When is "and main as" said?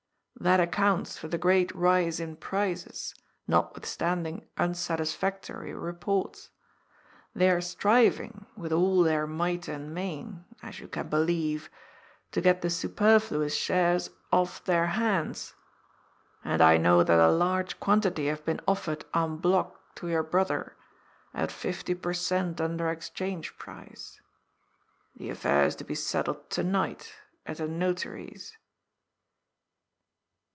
9.67-10.79